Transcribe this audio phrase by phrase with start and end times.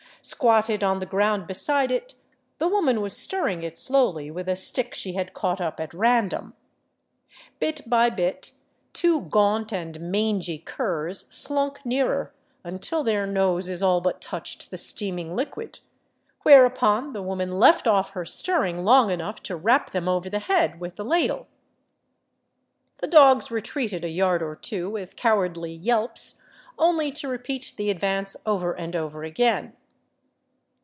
[0.23, 2.13] Squatted on the ground beside it,
[2.59, 6.53] the woman was stirring it slowly with a stick she had caught up at random.
[7.59, 8.51] Bit by bit
[8.93, 15.35] two gaunt and mangy curs slunk nearer, until their noses all but touched the steaming
[15.35, 15.79] liquid,
[16.43, 20.37] whereupon the woman left off her stir ring long enough to rap them over the
[20.37, 21.47] head with the ladle.
[22.97, 26.43] The dogs retreated a yard or two with cowardly yelps,
[26.77, 29.75] only to repeat the advance over and over again.